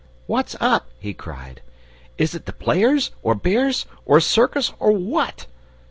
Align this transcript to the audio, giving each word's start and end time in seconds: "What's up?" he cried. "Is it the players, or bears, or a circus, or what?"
"What's 0.25 0.55
up?" 0.59 0.87
he 0.99 1.13
cried. 1.13 1.61
"Is 2.17 2.33
it 2.33 2.47
the 2.47 2.53
players, 2.53 3.11
or 3.21 3.35
bears, 3.35 3.85
or 4.03 4.17
a 4.17 4.21
circus, 4.23 4.73
or 4.79 4.91
what?" 4.91 5.45